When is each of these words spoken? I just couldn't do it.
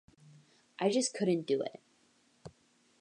I 0.79 0.89
just 0.89 1.13
couldn't 1.13 1.45
do 1.45 1.61
it. 1.61 1.79